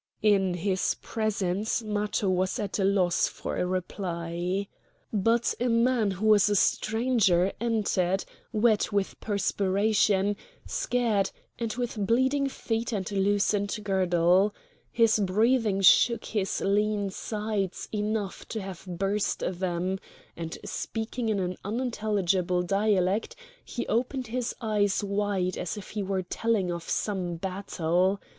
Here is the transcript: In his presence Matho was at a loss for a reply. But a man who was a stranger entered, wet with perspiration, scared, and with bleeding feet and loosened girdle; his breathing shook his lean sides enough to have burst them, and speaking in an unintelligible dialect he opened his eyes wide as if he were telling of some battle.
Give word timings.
In 0.23 0.55
his 0.55 0.95
presence 1.03 1.83
Matho 1.83 2.27
was 2.27 2.57
at 2.57 2.79
a 2.79 2.83
loss 2.83 3.27
for 3.27 3.55
a 3.57 3.67
reply. 3.67 4.67
But 5.13 5.53
a 5.59 5.69
man 5.69 6.09
who 6.09 6.25
was 6.25 6.49
a 6.49 6.55
stranger 6.55 7.51
entered, 7.61 8.25
wet 8.51 8.91
with 8.91 9.19
perspiration, 9.19 10.37
scared, 10.65 11.29
and 11.59 11.73
with 11.75 12.03
bleeding 12.07 12.49
feet 12.49 12.91
and 12.91 13.11
loosened 13.11 13.77
girdle; 13.83 14.55
his 14.91 15.19
breathing 15.19 15.81
shook 15.81 16.25
his 16.25 16.61
lean 16.61 17.11
sides 17.11 17.87
enough 17.93 18.47
to 18.47 18.59
have 18.59 18.83
burst 18.87 19.43
them, 19.47 19.99
and 20.35 20.57
speaking 20.65 21.29
in 21.29 21.39
an 21.39 21.57
unintelligible 21.63 22.63
dialect 22.63 23.35
he 23.63 23.85
opened 23.85 24.25
his 24.25 24.55
eyes 24.61 25.03
wide 25.03 25.59
as 25.59 25.77
if 25.77 25.89
he 25.91 26.01
were 26.01 26.23
telling 26.23 26.71
of 26.71 26.89
some 26.89 27.35
battle. 27.35 28.19